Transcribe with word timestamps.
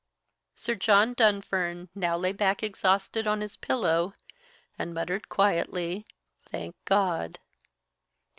Sir 0.55 0.73
John 0.73 1.13
Dunfern 1.13 1.89
now 1.93 2.17
lay 2.17 2.31
back 2.31 2.63
exhausted 2.63 3.27
on 3.27 3.41
his 3.41 3.55
pillow, 3.55 4.15
and 4.75 4.95
muttered 4.95 5.29
quietly 5.29 6.07
"Thank 6.43 6.75
God." 6.85 7.37